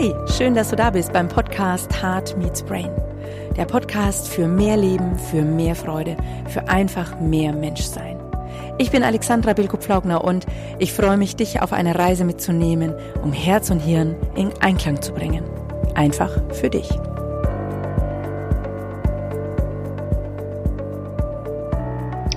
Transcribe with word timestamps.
Hey, 0.00 0.14
schön, 0.34 0.54
dass 0.54 0.70
du 0.70 0.76
da 0.76 0.88
bist 0.88 1.12
beim 1.12 1.28
Podcast 1.28 2.02
Heart 2.02 2.34
Meets 2.38 2.62
Brain. 2.62 2.88
Der 3.58 3.66
Podcast 3.66 4.28
für 4.28 4.48
mehr 4.48 4.78
Leben, 4.78 5.18
für 5.18 5.42
mehr 5.42 5.74
Freude, 5.74 6.16
für 6.48 6.66
einfach 6.70 7.20
mehr 7.20 7.52
Menschsein. 7.52 8.18
Ich 8.78 8.90
bin 8.90 9.02
Alexandra 9.02 9.52
Bilko-Pflaugner 9.52 10.24
und 10.24 10.46
ich 10.78 10.94
freue 10.94 11.18
mich, 11.18 11.36
dich 11.36 11.60
auf 11.60 11.74
eine 11.74 11.98
Reise 11.98 12.24
mitzunehmen, 12.24 12.94
um 13.22 13.34
Herz 13.34 13.68
und 13.68 13.80
Hirn 13.80 14.16
in 14.36 14.50
Einklang 14.62 15.02
zu 15.02 15.12
bringen. 15.12 15.44
Einfach 15.94 16.30
für 16.54 16.70
dich. 16.70 16.88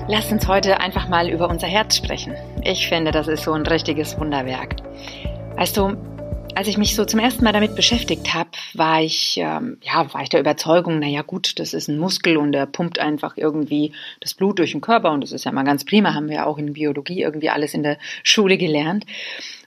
Lass 0.09 0.29
uns 0.33 0.49
heute 0.49 0.81
einfach 0.81 1.07
mal 1.07 1.29
über 1.29 1.49
unser 1.49 1.67
Herz 1.67 1.95
sprechen. 1.95 2.35
Ich 2.61 2.89
finde, 2.89 3.11
das 3.11 3.29
ist 3.29 3.43
so 3.43 3.53
ein 3.53 3.65
richtiges 3.65 4.19
Wunderwerk. 4.19 4.75
Also, 5.55 5.93
als 6.55 6.67
ich 6.67 6.77
mich 6.77 6.95
so 6.95 7.05
zum 7.05 7.19
ersten 7.19 7.43
Mal 7.43 7.53
damit 7.53 7.75
beschäftigt 7.75 8.33
habe, 8.33 8.49
war 8.73 9.01
ich, 9.01 9.37
ähm, 9.37 9.77
ja, 9.81 10.13
war 10.13 10.21
ich 10.21 10.29
der 10.29 10.39
Überzeugung, 10.39 10.99
naja 10.99 11.21
gut, 11.21 11.59
das 11.59 11.73
ist 11.73 11.87
ein 11.87 11.97
Muskel 11.97 12.37
und 12.37 12.51
der 12.51 12.65
pumpt 12.65 12.99
einfach 12.99 13.37
irgendwie 13.37 13.93
das 14.19 14.33
Blut 14.33 14.59
durch 14.59 14.71
den 14.71 14.81
Körper 14.81 15.11
und 15.11 15.21
das 15.21 15.31
ist 15.31 15.45
ja 15.45 15.51
mal 15.51 15.63
ganz 15.63 15.85
prima, 15.85 16.13
haben 16.13 16.29
wir 16.29 16.35
ja 16.35 16.45
auch 16.45 16.57
in 16.57 16.73
Biologie 16.73 17.21
irgendwie 17.21 17.49
alles 17.49 17.73
in 17.73 17.83
der 17.83 17.97
Schule 18.23 18.57
gelernt. 18.57 19.05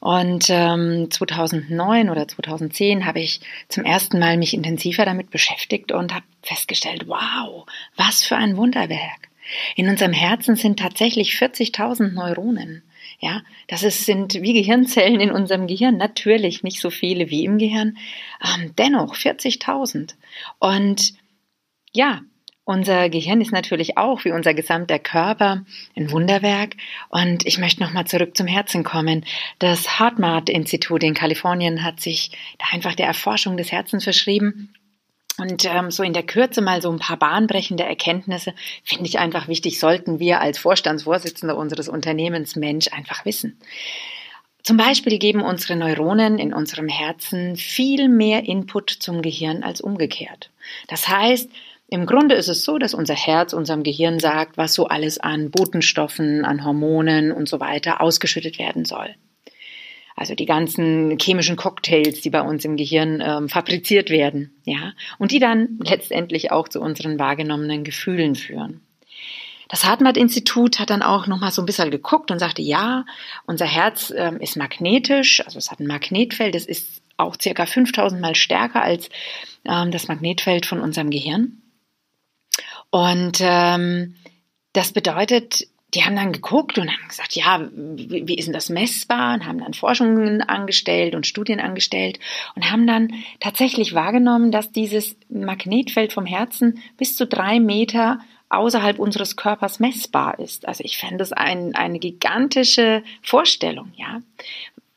Und 0.00 0.46
ähm, 0.50 1.10
2009 1.10 2.10
oder 2.10 2.28
2010 2.28 3.06
habe 3.06 3.20
ich 3.20 3.40
zum 3.68 3.84
ersten 3.84 4.18
Mal 4.18 4.36
mich 4.36 4.54
intensiver 4.54 5.04
damit 5.04 5.30
beschäftigt 5.30 5.90
und 5.90 6.14
habe 6.14 6.24
festgestellt, 6.42 7.08
wow, 7.08 7.66
was 7.96 8.22
für 8.22 8.36
ein 8.36 8.56
Wunderwerk. 8.56 9.28
In 9.74 9.88
unserem 9.88 10.12
Herzen 10.12 10.56
sind 10.56 10.78
tatsächlich 10.78 11.30
40.000 11.30 12.12
Neuronen. 12.12 12.82
Ja, 13.18 13.42
das 13.68 13.82
ist, 13.82 14.04
sind 14.04 14.34
wie 14.34 14.52
Gehirnzellen 14.52 15.20
in 15.20 15.30
unserem 15.30 15.66
Gehirn. 15.66 15.96
Natürlich 15.96 16.62
nicht 16.62 16.80
so 16.80 16.90
viele 16.90 17.30
wie 17.30 17.44
im 17.44 17.58
Gehirn. 17.58 17.96
Ähm, 18.44 18.72
dennoch 18.76 19.14
40.000. 19.14 20.14
Und 20.58 21.14
ja, 21.92 22.20
unser 22.64 23.08
Gehirn 23.08 23.40
ist 23.40 23.52
natürlich 23.52 23.96
auch 23.96 24.24
wie 24.24 24.32
unser 24.32 24.52
gesamter 24.52 24.98
Körper 24.98 25.64
ein 25.96 26.10
Wunderwerk. 26.10 26.76
Und 27.08 27.46
ich 27.46 27.58
möchte 27.58 27.82
nochmal 27.82 28.06
zurück 28.06 28.36
zum 28.36 28.46
Herzen 28.46 28.82
kommen. 28.82 29.24
Das 29.60 29.98
HeartMath 29.98 30.48
Institut 30.48 31.02
in 31.02 31.14
Kalifornien 31.14 31.84
hat 31.84 32.00
sich 32.00 32.32
da 32.58 32.66
einfach 32.72 32.94
der 32.94 33.06
Erforschung 33.06 33.56
des 33.56 33.72
Herzens 33.72 34.04
verschrieben 34.04 34.74
und 35.38 35.64
ähm, 35.64 35.90
so 35.90 36.02
in 36.02 36.12
der 36.12 36.22
Kürze 36.22 36.62
mal 36.62 36.80
so 36.80 36.90
ein 36.90 36.98
paar 36.98 37.18
bahnbrechende 37.18 37.84
Erkenntnisse 37.84 38.54
finde 38.82 39.06
ich 39.06 39.18
einfach 39.18 39.48
wichtig, 39.48 39.78
sollten 39.78 40.18
wir 40.18 40.40
als 40.40 40.58
Vorstandsvorsitzender 40.58 41.56
unseres 41.56 41.88
Unternehmens 41.88 42.56
Mensch 42.56 42.88
einfach 42.92 43.24
wissen. 43.24 43.58
Zum 44.62 44.76
Beispiel 44.76 45.18
geben 45.18 45.42
unsere 45.42 45.76
Neuronen 45.76 46.38
in 46.38 46.52
unserem 46.52 46.88
Herzen 46.88 47.56
viel 47.56 48.08
mehr 48.08 48.44
Input 48.46 48.90
zum 48.90 49.22
Gehirn 49.22 49.62
als 49.62 49.80
umgekehrt. 49.80 50.50
Das 50.88 51.08
heißt, 51.08 51.48
im 51.88 52.04
Grunde 52.04 52.34
ist 52.34 52.48
es 52.48 52.64
so, 52.64 52.78
dass 52.78 52.92
unser 52.92 53.14
Herz 53.14 53.52
unserem 53.52 53.84
Gehirn 53.84 54.18
sagt, 54.18 54.56
was 54.56 54.74
so 54.74 54.86
alles 54.86 55.18
an 55.18 55.52
Botenstoffen, 55.52 56.44
an 56.44 56.64
Hormonen 56.64 57.30
und 57.30 57.48
so 57.48 57.60
weiter 57.60 58.00
ausgeschüttet 58.00 58.58
werden 58.58 58.84
soll. 58.84 59.14
Also 60.16 60.34
die 60.34 60.46
ganzen 60.46 61.18
chemischen 61.20 61.56
Cocktails, 61.56 62.22
die 62.22 62.30
bei 62.30 62.40
uns 62.40 62.64
im 62.64 62.76
Gehirn 62.76 63.22
ähm, 63.24 63.48
fabriziert 63.50 64.08
werden, 64.08 64.56
ja, 64.64 64.94
und 65.18 65.30
die 65.30 65.38
dann 65.38 65.78
letztendlich 65.84 66.50
auch 66.50 66.68
zu 66.68 66.80
unseren 66.80 67.18
wahrgenommenen 67.18 67.84
Gefühlen 67.84 68.34
führen. 68.34 68.80
Das 69.68 69.84
Hartmut-Institut 69.84 70.78
hat 70.78 70.90
dann 70.90 71.02
auch 71.02 71.26
nochmal 71.26 71.50
so 71.50 71.60
ein 71.60 71.66
bisschen 71.66 71.90
geguckt 71.90 72.30
und 72.30 72.38
sagte, 72.38 72.62
ja, 72.62 73.04
unser 73.46 73.66
Herz 73.66 74.12
ähm, 74.16 74.38
ist 74.40 74.56
magnetisch, 74.56 75.44
also 75.44 75.58
es 75.58 75.70
hat 75.70 75.80
ein 75.80 75.86
Magnetfeld, 75.86 76.54
das 76.54 76.64
ist 76.64 77.02
auch 77.18 77.36
circa 77.40 77.66
5000 77.66 78.20
mal 78.20 78.34
stärker 78.34 78.82
als 78.82 79.10
ähm, 79.64 79.90
das 79.90 80.08
Magnetfeld 80.08 80.64
von 80.64 80.80
unserem 80.80 81.10
Gehirn. 81.10 81.62
Und 82.90 83.38
ähm, 83.40 84.14
das 84.72 84.92
bedeutet, 84.92 85.66
die 85.94 86.04
haben 86.04 86.16
dann 86.16 86.32
geguckt 86.32 86.78
und 86.78 86.90
haben 86.90 87.08
gesagt, 87.08 87.36
ja, 87.36 87.68
wie, 87.72 88.26
wie 88.26 88.36
ist 88.36 88.46
denn 88.46 88.52
das 88.52 88.68
messbar? 88.68 89.34
Und 89.34 89.46
haben 89.46 89.60
dann 89.60 89.72
Forschungen 89.72 90.42
angestellt 90.42 91.14
und 91.14 91.26
Studien 91.26 91.60
angestellt 91.60 92.18
und 92.54 92.70
haben 92.70 92.86
dann 92.86 93.12
tatsächlich 93.40 93.94
wahrgenommen, 93.94 94.50
dass 94.50 94.72
dieses 94.72 95.16
Magnetfeld 95.28 96.12
vom 96.12 96.26
Herzen 96.26 96.82
bis 96.96 97.16
zu 97.16 97.26
drei 97.26 97.60
Meter 97.60 98.18
außerhalb 98.48 98.98
unseres 98.98 99.36
Körpers 99.36 99.80
messbar 99.80 100.38
ist. 100.38 100.66
Also 100.66 100.82
ich 100.84 100.98
fände 100.98 101.18
das 101.18 101.32
ein, 101.32 101.74
eine 101.74 101.98
gigantische 101.98 103.02
Vorstellung, 103.22 103.92
ja. 103.96 104.22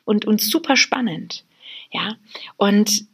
Und, 0.05 0.25
und 0.25 0.41
super 0.41 0.75
spannend, 0.75 1.45
ja. 1.91 2.15
Und 2.57 3.05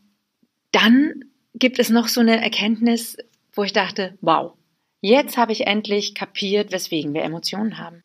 dann 0.71 1.25
gibt 1.53 1.79
es 1.79 1.89
noch 1.89 2.07
so 2.07 2.21
eine 2.21 2.41
Erkenntnis, 2.41 3.17
wo 3.53 3.63
ich 3.63 3.73
dachte, 3.73 4.17
wow, 4.21 4.53
Jetzt 5.07 5.37
habe 5.37 5.51
ich 5.51 5.67
endlich 5.67 6.15
kapiert, 6.15 6.71
weswegen 6.71 7.13
wir 7.13 7.21
Emotionen 7.21 7.77
haben. 7.77 8.03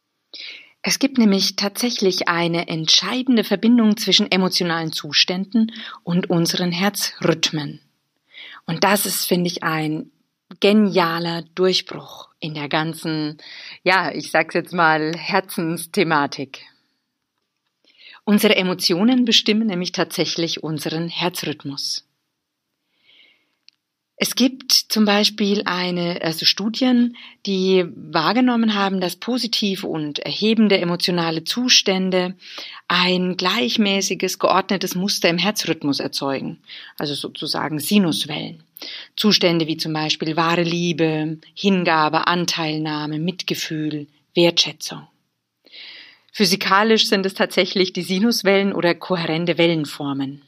Es 0.83 0.99
gibt 0.99 1.17
nämlich 1.17 1.57
tatsächlich 1.57 2.29
eine 2.29 2.69
entscheidende 2.69 3.43
Verbindung 3.43 3.97
zwischen 3.97 4.31
emotionalen 4.31 4.93
Zuständen 4.93 5.73
und 6.05 6.29
unseren 6.29 6.73
Herzrhythmen. 6.73 7.81
Und 8.67 8.85
das 8.85 9.07
ist, 9.07 9.25
finde 9.25 9.49
ich, 9.49 9.63
ein 9.63 10.11
genialer 10.61 11.41
Durchbruch 11.55 12.29
in 12.39 12.53
der 12.53 12.69
ganzen, 12.69 13.39
ja, 13.83 14.13
ich 14.13 14.31
sag's 14.31 14.53
jetzt 14.53 14.75
mal, 14.75 15.15
Herzensthematik. 15.17 16.67
Unsere 18.25 18.57
Emotionen 18.57 19.25
bestimmen 19.25 19.69
nämlich 19.69 19.93
tatsächlich 19.93 20.63
unseren 20.63 21.09
Herzrhythmus. 21.09 22.10
Es 24.23 24.35
gibt 24.35 24.73
zum 24.73 25.07
Beispiel 25.07 25.63
eine, 25.65 26.21
also 26.21 26.45
Studien, 26.45 27.17
die 27.47 27.87
wahrgenommen 27.95 28.75
haben, 28.75 29.01
dass 29.01 29.17
positive 29.17 29.87
und 29.87 30.19
erhebende 30.19 30.77
emotionale 30.77 31.45
Zustände 31.45 32.35
ein 32.87 33.39
gleichmäßiges, 33.39 34.39
geordnetes 34.39 34.95
Muster 34.95 35.31
im 35.31 35.39
Herzrhythmus 35.39 36.01
erzeugen, 36.01 36.59
also 36.99 37.15
sozusagen 37.15 37.79
Sinuswellen. 37.79 38.63
Zustände 39.17 39.67
wie 39.67 39.79
zum 39.79 39.95
Beispiel 39.95 40.37
wahre 40.37 40.65
Liebe, 40.65 41.39
Hingabe, 41.55 42.27
Anteilnahme, 42.27 43.19
Mitgefühl, 43.19 44.07
Wertschätzung. 44.35 45.09
Physikalisch 46.31 47.09
sind 47.09 47.25
es 47.25 47.33
tatsächlich 47.33 47.95
die 47.95 48.03
Sinuswellen 48.03 48.75
oder 48.75 48.95
kohärente 48.95 49.57
Wellenformen. 49.57 50.43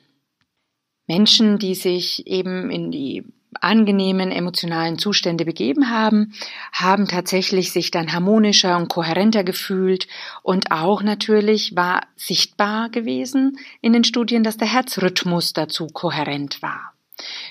Menschen, 1.07 1.59
die 1.59 1.75
sich 1.75 2.27
eben 2.27 2.71
in 2.71 2.91
die 2.91 3.25
angenehmen 3.61 4.31
emotionalen 4.31 4.99
Zustände 4.99 5.45
begeben 5.45 5.91
haben, 5.91 6.35
haben 6.73 7.09
tatsächlich 7.09 7.73
sich 7.73 7.91
dann 7.91 8.13
harmonischer 8.13 8.77
und 8.77 8.89
kohärenter 8.89 9.45
gefühlt 9.45 10.09
und 10.43 10.71
auch 10.71 11.03
natürlich 11.03 11.77
war 11.77 12.03
sichtbar 12.17 12.89
gewesen 12.91 13.59
in 13.81 13.93
den 13.93 14.05
Studien, 14.05 14.43
dass 14.43 14.57
der 14.57 14.69
Herzrhythmus 14.69 15.53
dazu 15.53 15.87
kohärent 15.87 16.63
war. 16.63 16.93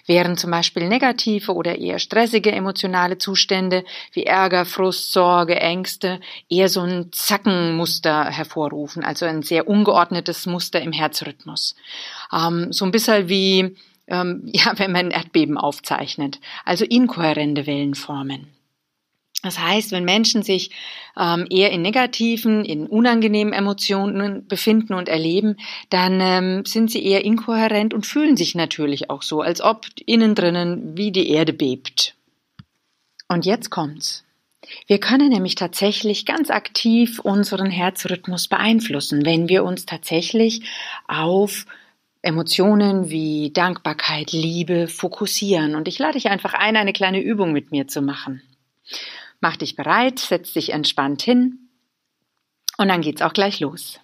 Während 0.05 0.39
zum 0.39 0.51
Beispiel 0.51 0.87
negative 0.87 1.53
oder 1.53 1.77
eher 1.77 1.99
stressige 1.99 2.51
emotionale 2.51 3.17
Zustände 3.17 3.83
wie 4.11 4.23
Ärger, 4.23 4.65
Frust, 4.65 5.13
Sorge, 5.13 5.55
Ängste 5.55 6.19
eher 6.49 6.69
so 6.69 6.81
ein 6.81 7.11
Zackenmuster 7.11 8.25
hervorrufen, 8.25 9.03
also 9.03 9.25
ein 9.25 9.43
sehr 9.43 9.67
ungeordnetes 9.67 10.45
Muster 10.45 10.81
im 10.81 10.91
Herzrhythmus. 10.91 11.75
Ähm, 12.33 12.73
so 12.73 12.85
ein 12.85 12.91
bisschen 12.91 13.29
wie 13.29 13.75
ähm, 14.11 14.43
ja, 14.53 14.73
wenn 14.77 14.91
man 14.91 15.09
Erdbeben 15.11 15.57
aufzeichnet, 15.57 16.39
also 16.65 16.85
inkohärente 16.85 17.65
Wellenformen. 17.65 18.47
Das 19.43 19.57
heißt, 19.57 19.91
wenn 19.91 20.05
Menschen 20.05 20.43
sich 20.43 20.69
ähm, 21.17 21.47
eher 21.49 21.71
in 21.71 21.81
negativen, 21.81 22.63
in 22.63 22.85
unangenehmen 22.85 23.53
Emotionen 23.53 24.45
befinden 24.47 24.93
und 24.93 25.09
erleben, 25.09 25.57
dann 25.89 26.19
ähm, 26.21 26.65
sind 26.65 26.91
sie 26.91 27.03
eher 27.03 27.25
inkohärent 27.25 27.93
und 27.93 28.05
fühlen 28.05 28.37
sich 28.37 28.53
natürlich 28.53 29.09
auch 29.09 29.23
so, 29.23 29.41
als 29.41 29.61
ob 29.61 29.87
innen 30.05 30.35
drinnen 30.35 30.95
wie 30.95 31.11
die 31.11 31.29
Erde 31.29 31.53
bebt. 31.53 32.15
Und 33.27 33.45
jetzt 33.45 33.71
kommt's. 33.71 34.25
Wir 34.85 34.99
können 34.99 35.29
nämlich 35.29 35.55
tatsächlich 35.55 36.27
ganz 36.27 36.51
aktiv 36.51 37.19
unseren 37.19 37.71
Herzrhythmus 37.71 38.47
beeinflussen, 38.47 39.25
wenn 39.25 39.49
wir 39.49 39.63
uns 39.63 39.87
tatsächlich 39.87 40.61
auf 41.07 41.65
Emotionen 42.21 43.09
wie 43.09 43.51
Dankbarkeit, 43.51 44.31
Liebe 44.31 44.87
fokussieren. 44.87 45.75
Und 45.75 45.87
ich 45.87 45.97
lade 45.97 46.13
dich 46.13 46.29
einfach 46.29 46.53
ein, 46.53 46.77
eine 46.77 46.93
kleine 46.93 47.21
Übung 47.21 47.51
mit 47.51 47.71
mir 47.71 47.87
zu 47.87 48.01
machen. 48.01 48.41
Mach 49.39 49.57
dich 49.57 49.75
bereit, 49.75 50.19
setz 50.19 50.53
dich 50.53 50.71
entspannt 50.71 51.23
hin 51.23 51.69
und 52.77 52.87
dann 52.87 53.01
geht's 53.01 53.21
auch 53.21 53.33
gleich 53.33 53.59
los. 53.59 53.99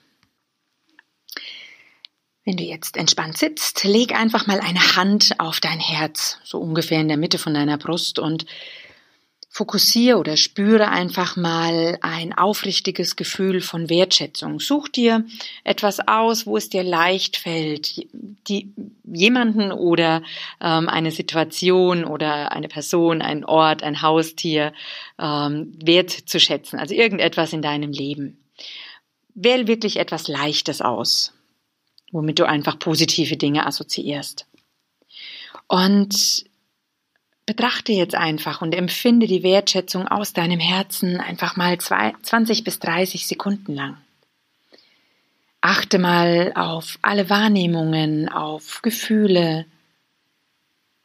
Wenn 2.44 2.58
du 2.58 2.64
jetzt 2.64 2.96
entspannt 2.96 3.38
sitzt, 3.38 3.84
leg 3.84 4.16
einfach 4.16 4.48
mal 4.48 4.62
eine 4.62 4.96
Hand 4.96 5.36
auf 5.38 5.60
dein 5.60 5.80
Herz, 5.80 6.40
so 6.44 6.60
ungefähr 6.60 7.02
in 7.02 7.10
der 7.10 7.18
Mitte 7.18 7.38
von 7.38 7.54
deiner 7.54 7.78
Brust 7.78 8.20
und 8.20 8.46
Fokussiere 9.58 10.20
oder 10.20 10.38
spüre 10.38 10.90
einfach 10.90 11.36
mal 11.36 11.98
ein 12.02 12.32
aufrichtiges 12.38 13.16
Gefühl 13.16 13.62
von 13.62 13.90
Wertschätzung. 13.90 14.60
Such 14.60 14.88
dir 14.88 15.26
etwas 15.64 16.08
aus, 16.08 16.46
wo 16.46 16.58
es 16.58 16.70
dir 16.70 16.84
leicht 16.84 17.38
fällt, 17.38 18.06
die, 18.48 18.72
jemanden 19.04 19.72
oder 19.72 20.22
ähm, 20.62 20.88
eine 20.88 21.10
Situation 21.10 22.06
oder 22.06 22.52
eine 22.52 22.68
Person, 22.68 23.24
ein 23.24 23.44
Ort, 23.46 23.82
ein 23.82 24.04
Haustier 24.04 24.74
ähm, 25.18 25.74
wertzuschätzen. 25.84 26.78
Also 26.78 26.94
irgendetwas 26.94 27.52
in 27.52 27.64
deinem 27.64 27.92
Leben. 27.92 28.38
Wähl 29.34 29.68
wirklich 29.68 29.98
etwas 29.98 30.28
Leichtes 30.28 30.84
aus, 30.84 31.34
womit 32.12 32.38
du 32.38 32.48
einfach 32.48 32.78
positive 32.78 33.38
Dinge 33.38 33.66
assoziierst. 33.66 34.46
Und 35.68 36.46
betrachte 37.48 37.94
jetzt 37.94 38.14
einfach 38.14 38.62
und 38.62 38.76
empfinde 38.76 39.26
die 39.26 39.42
Wertschätzung 39.42 40.08
aus 40.08 40.34
deinem 40.34 40.60
Herzen 40.60 41.20
einfach 41.20 41.56
mal 41.56 41.80
zwei, 41.80 42.14
20 42.22 42.64
bis 42.66 42.78
30 42.80 43.26
Sekunden 43.26 43.74
lang. 43.74 43.98
Achte 45.62 45.98
mal 45.98 46.52
auf 46.56 47.00
alle 47.02 47.30
Wahrnehmungen, 47.30 48.30
auf 48.30 48.82
Gefühle, 48.82 49.66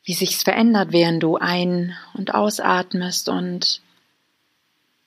wie 0.04 0.14
sich's 0.14 0.42
verändert, 0.42 0.90
während 0.90 1.22
du 1.22 1.36
ein- 1.36 1.96
und 2.14 2.34
ausatmest 2.34 3.28
und 3.28 3.80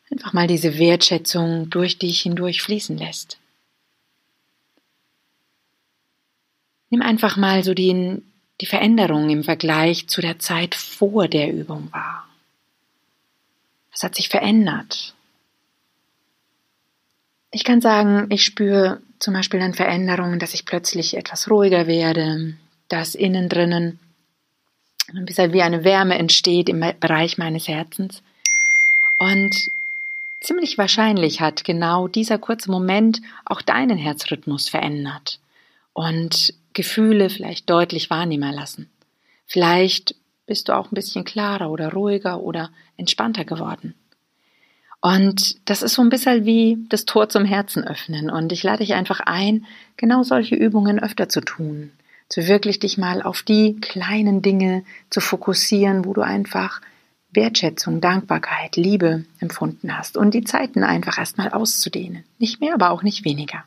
einfach 0.09 0.31
mal 0.31 0.47
diese 0.47 0.79
Wertschätzung 0.79 1.69
durch 1.69 1.99
dich 1.99 2.21
hindurch 2.21 2.61
fließen 2.61 2.97
lässt. 2.97 3.39
Nimm 6.89 7.01
einfach 7.01 7.35
mal 7.35 7.61
so 7.65 7.73
den 7.73 8.31
die 8.61 8.65
Veränderung 8.65 9.29
im 9.29 9.43
Vergleich 9.43 10.07
zu 10.07 10.21
der 10.21 10.39
Zeit 10.39 10.75
vor 10.75 11.27
der 11.27 11.51
Übung 11.51 11.89
war. 11.91 12.27
Es 13.93 14.03
hat 14.03 14.15
sich 14.15 14.29
verändert. 14.29 15.13
Ich 17.51 17.63
kann 17.63 17.81
sagen, 17.81 18.27
ich 18.29 18.43
spüre 18.43 19.01
zum 19.19 19.33
Beispiel 19.33 19.59
dann 19.59 19.73
Veränderungen, 19.73 20.39
dass 20.39 20.53
ich 20.53 20.65
plötzlich 20.65 21.15
etwas 21.15 21.49
ruhiger 21.49 21.87
werde, 21.87 22.57
dass 22.89 23.15
innen 23.15 23.49
drinnen 23.49 23.99
ein 25.13 25.25
bisschen 25.25 25.53
wie 25.53 25.61
eine 25.61 25.83
Wärme 25.83 26.17
entsteht 26.17 26.69
im 26.69 26.83
Bereich 26.99 27.37
meines 27.37 27.67
Herzens. 27.67 28.21
Und 29.17 29.71
ziemlich 30.41 30.77
wahrscheinlich 30.77 31.41
hat 31.41 31.63
genau 31.63 32.07
dieser 32.07 32.37
kurze 32.37 32.71
Moment 32.71 33.21
auch 33.45 33.61
deinen 33.61 33.97
Herzrhythmus 33.97 34.67
verändert. 34.67 35.39
Und 35.93 36.53
Gefühle 36.75 37.31
vielleicht 37.31 37.67
deutlich 37.69 38.11
wahrnehmen 38.11 38.53
lassen. 38.53 38.91
Vielleicht 39.47 40.15
bist 40.45 40.69
du 40.69 40.73
auch 40.73 40.91
ein 40.91 40.95
bisschen 40.95 41.23
klarer 41.23 41.71
oder 41.71 41.91
ruhiger 41.91 42.41
oder 42.41 42.69
entspannter 42.97 43.45
geworden. 43.45 43.95
Und 45.01 45.69
das 45.69 45.81
ist 45.81 45.93
so 45.93 46.01
ein 46.01 46.09
bisschen 46.09 46.45
wie 46.45 46.77
das 46.89 47.05
Tor 47.05 47.29
zum 47.29 47.45
Herzen 47.45 47.83
öffnen. 47.83 48.29
Und 48.29 48.51
ich 48.51 48.63
lade 48.63 48.79
dich 48.79 48.93
einfach 48.93 49.19
ein, 49.19 49.65
genau 49.97 50.23
solche 50.23 50.55
Übungen 50.55 50.99
öfter 50.99 51.29
zu 51.29 51.41
tun. 51.41 51.91
Zu 52.27 52.47
wirklich 52.47 52.79
dich 52.79 52.97
mal 52.97 53.21
auf 53.21 53.43
die 53.43 53.79
kleinen 53.79 54.41
Dinge 54.41 54.83
zu 55.11 55.21
fokussieren, 55.21 56.05
wo 56.05 56.13
du 56.13 56.21
einfach 56.21 56.81
Wertschätzung, 57.31 58.01
Dankbarkeit, 58.01 58.77
Liebe 58.77 59.25
empfunden 59.39 59.95
hast 59.95 60.17
und 60.17 60.33
die 60.33 60.43
Zeiten 60.43 60.83
einfach 60.83 61.19
erstmal 61.19 61.51
auszudehnen. 61.51 62.23
Nicht 62.39 62.59
mehr, 62.59 62.73
aber 62.73 62.89
auch 62.89 63.03
nicht 63.03 63.25
weniger. 63.25 63.63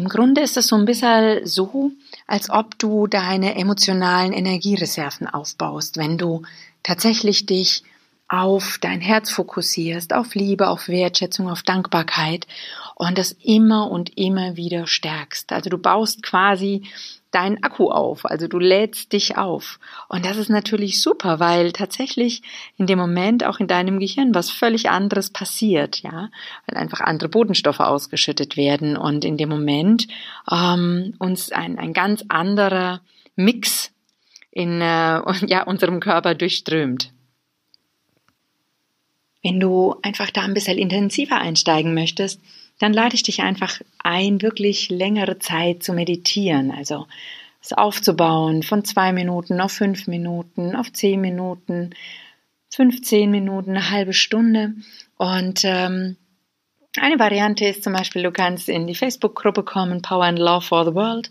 Im 0.00 0.08
Grunde 0.08 0.40
ist 0.40 0.56
es 0.56 0.68
so 0.68 0.76
ein 0.76 0.86
bisschen 0.86 1.46
so, 1.46 1.92
als 2.26 2.48
ob 2.48 2.78
du 2.78 3.06
deine 3.06 3.56
emotionalen 3.56 4.32
Energiereserven 4.32 5.26
aufbaust, 5.26 5.98
wenn 5.98 6.16
du 6.16 6.40
tatsächlich 6.82 7.44
dich 7.44 7.82
auf 8.30 8.78
dein 8.80 9.00
Herz 9.00 9.28
fokussierst, 9.32 10.14
auf 10.14 10.36
Liebe, 10.36 10.68
auf 10.68 10.86
Wertschätzung, 10.86 11.50
auf 11.50 11.64
Dankbarkeit 11.64 12.46
und 12.94 13.18
das 13.18 13.32
immer 13.42 13.90
und 13.90 14.16
immer 14.16 14.56
wieder 14.56 14.86
stärkst. 14.86 15.52
Also 15.52 15.68
du 15.68 15.78
baust 15.78 16.22
quasi 16.22 16.84
deinen 17.32 17.62
Akku 17.64 17.90
auf, 17.90 18.24
also 18.24 18.46
du 18.46 18.60
lädst 18.60 19.12
dich 19.12 19.36
auf. 19.36 19.80
Und 20.08 20.24
das 20.24 20.36
ist 20.36 20.48
natürlich 20.48 21.02
super, 21.02 21.40
weil 21.40 21.72
tatsächlich 21.72 22.42
in 22.76 22.86
dem 22.86 23.00
Moment 23.00 23.44
auch 23.44 23.58
in 23.58 23.66
deinem 23.66 23.98
Gehirn 23.98 24.32
was 24.32 24.48
völlig 24.48 24.90
anderes 24.90 25.30
passiert, 25.30 26.00
ja, 26.02 26.30
weil 26.66 26.76
einfach 26.76 27.00
andere 27.00 27.28
Bodenstoffe 27.28 27.80
ausgeschüttet 27.80 28.56
werden 28.56 28.96
und 28.96 29.24
in 29.24 29.38
dem 29.38 29.48
Moment 29.48 30.06
ähm, 30.50 31.14
uns 31.18 31.50
ein, 31.50 31.80
ein 31.80 31.92
ganz 31.92 32.24
anderer 32.28 33.00
Mix 33.34 33.90
in 34.52 34.80
äh, 34.80 35.20
ja, 35.48 35.64
unserem 35.64 35.98
Körper 35.98 36.36
durchströmt. 36.36 37.12
Wenn 39.42 39.60
du 39.60 39.96
einfach 40.02 40.30
da 40.30 40.42
ein 40.42 40.54
bisschen 40.54 40.78
intensiver 40.78 41.38
einsteigen 41.38 41.94
möchtest, 41.94 42.40
dann 42.78 42.92
lade 42.92 43.14
ich 43.14 43.22
dich 43.22 43.42
einfach 43.42 43.80
ein, 43.98 44.42
wirklich 44.42 44.90
längere 44.90 45.38
Zeit 45.38 45.82
zu 45.82 45.92
meditieren. 45.92 46.70
Also 46.70 47.06
es 47.62 47.72
aufzubauen 47.72 48.62
von 48.62 48.84
zwei 48.84 49.12
Minuten 49.12 49.60
auf 49.60 49.72
fünf 49.72 50.06
Minuten, 50.06 50.74
auf 50.74 50.92
zehn 50.92 51.20
Minuten, 51.20 51.90
15 52.72 53.30
Minuten, 53.30 53.70
eine 53.70 53.90
halbe 53.90 54.12
Stunde. 54.12 54.74
Und 55.16 55.64
ähm, 55.64 56.16
eine 56.98 57.18
Variante 57.18 57.66
ist 57.66 57.84
zum 57.84 57.92
Beispiel, 57.92 58.22
du 58.22 58.32
kannst 58.32 58.68
in 58.68 58.86
die 58.86 58.94
Facebook-Gruppe 58.94 59.62
kommen, 59.62 60.02
Power 60.02 60.24
and 60.24 60.38
Love 60.38 60.62
for 60.62 60.84
the 60.84 60.94
World. 60.94 61.30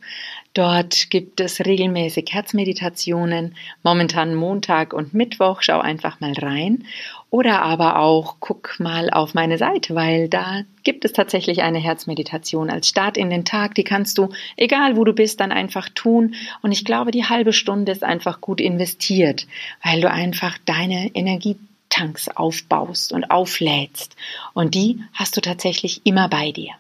Dort 0.54 1.10
gibt 1.10 1.40
es 1.40 1.60
regelmäßig 1.60 2.28
Herzmeditationen, 2.32 3.56
momentan 3.84 4.36
Montag 4.36 4.94
und 4.94 5.14
Mittwoch. 5.14 5.62
Schau 5.62 5.80
einfach 5.80 6.20
mal 6.20 6.34
rein. 6.34 6.86
Oder 7.32 7.62
aber 7.62 8.00
auch 8.00 8.38
guck 8.40 8.80
mal 8.80 9.12
auf 9.12 9.36
meine 9.36 9.60
Seite, 9.60 9.94
weil 9.94 10.30
da 10.30 10.64
gibt 10.84 11.06
es 11.06 11.14
tatsächlich 11.14 11.62
eine 11.62 11.78
Herzmeditation 11.78 12.72
als 12.72 12.88
Start 12.88 13.18
in 13.18 13.30
den 13.30 13.46
Tag. 13.46 13.76
Die 13.76 13.84
kannst 13.84 14.18
du, 14.18 14.30
egal 14.58 14.96
wo 14.96 15.04
du 15.04 15.14
bist, 15.14 15.40
dann 15.40 15.52
einfach 15.52 15.90
tun. 15.90 16.34
Und 16.64 16.72
ich 16.72 16.86
glaube, 16.86 17.12
die 17.12 17.26
halbe 17.26 17.54
Stunde 17.54 17.92
ist 17.92 18.04
einfach 18.04 18.42
gut 18.42 18.60
investiert, 18.60 19.46
weil 19.84 20.02
du 20.02 20.10
einfach 20.10 20.58
deine 20.66 21.12
Energietanks 21.14 22.30
aufbaust 22.30 23.14
und 23.14 23.30
auflädst. 23.30 24.16
Und 24.56 24.74
die 24.74 25.04
hast 25.14 25.38
du 25.38 25.42
tatsächlich 25.42 26.02
immer 26.06 26.30
bei 26.30 26.52
dir. 26.52 26.72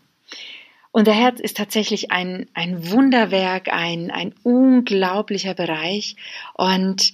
Unser 0.92 1.14
Herz 1.14 1.40
ist 1.40 1.58
tatsächlich 1.58 2.12
ein, 2.12 2.48
ein 2.56 2.90
Wunderwerk, 2.90 3.72
ein, 3.72 4.10
ein 4.10 4.34
unglaublicher 4.42 5.54
Bereich. 5.54 6.16
Und 6.56 7.14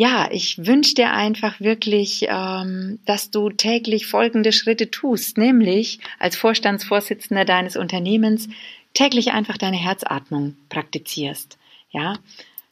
ja, 0.00 0.30
ich 0.32 0.64
wünsche 0.64 0.94
dir 0.94 1.12
einfach 1.12 1.60
wirklich, 1.60 2.24
ähm, 2.26 3.00
dass 3.04 3.30
du 3.30 3.50
täglich 3.50 4.06
folgende 4.06 4.50
Schritte 4.50 4.90
tust, 4.90 5.36
nämlich 5.36 5.98
als 6.18 6.36
Vorstandsvorsitzender 6.36 7.44
deines 7.44 7.76
Unternehmens 7.76 8.48
täglich 8.94 9.32
einfach 9.32 9.58
deine 9.58 9.76
Herzatmung 9.76 10.56
praktizierst. 10.70 11.58
Ja, 11.90 12.14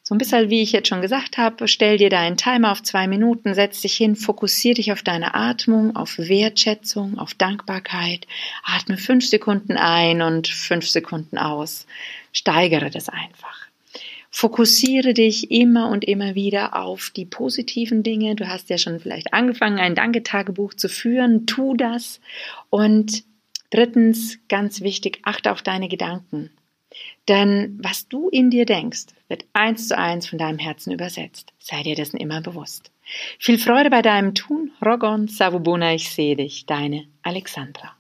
so 0.03 0.15
ein 0.15 0.19
bisschen, 0.19 0.49
wie 0.49 0.63
ich 0.63 0.73
jetzt 0.73 0.89
schon 0.89 1.03
gesagt 1.03 1.37
habe, 1.37 1.69
stell 1.69 1.99
dir 1.99 2.09
deinen 2.09 2.39
Timer 2.39 2.73
auf 2.73 2.83
zwei 2.83 3.07
Minuten, 3.07 3.53
setz 3.53 3.83
dich 3.83 3.95
hin, 3.95 4.17
fokussier 4.17 4.73
dich 4.73 4.91
auf 4.91 5.03
deine 5.03 5.35
Atmung, 5.35 5.97
auf 5.97 6.17
Wertschätzung, 6.17 7.19
auf 7.19 7.35
Dankbarkeit. 7.35 8.27
Atme 8.65 8.97
fünf 8.97 9.29
Sekunden 9.29 9.77
ein 9.77 10.23
und 10.23 10.49
fünf 10.49 10.89
Sekunden 10.89 11.37
aus. 11.37 11.87
Steigere 12.33 12.89
das 12.89 13.11
einfach. 13.11 13.58
Fokussiere 14.41 15.15
dich 15.15 15.51
immer 15.51 15.91
und 15.91 16.05
immer 16.05 16.37
wieder 16.37 16.77
auf 16.77 17.11
die 17.11 17.25
positiven 17.25 18.05
Dinge. 18.05 18.37
Du 18.37 18.47
hast 18.47 18.71
ja 18.71 18.79
schon 18.79 19.01
vielleicht 19.01 19.35
angefangen, 19.35 19.81
ein 19.81 19.97
Danketagebuch 19.97 20.75
zu 20.75 20.89
führen. 20.89 21.45
Tu 21.47 21.75
das. 21.75 22.21
Und 22.71 23.25
drittens, 23.71 24.39
ganz 24.49 24.81
wichtig, 24.81 25.19
achte 25.25 25.51
auf 25.51 25.63
deine 25.63 25.89
Gedanken. 25.89 26.53
Denn 27.27 27.81
was 27.83 28.07
du 28.07 28.29
in 28.29 28.49
dir 28.51 28.65
denkst, 28.65 29.07
wird 29.27 29.45
eins 29.55 29.89
zu 29.89 29.99
eins 29.99 30.29
von 30.29 30.39
deinem 30.39 30.61
Herzen 30.61 30.93
übersetzt. 30.93 31.53
Sei 31.59 31.83
dir 31.83 31.97
dessen 31.97 32.19
immer 32.19 32.41
bewusst. 32.41 32.93
Viel 33.41 33.59
Freude 33.59 33.91
bei 33.91 34.03
deinem 34.03 34.37
Tun. 34.37 34.71
Rogon 34.87 35.27
Savubona, 35.27 35.95
ich 35.95 36.11
sehe 36.11 36.37
dich. 36.37 36.65
Deine 36.65 37.09
Alexandra. 37.25 37.98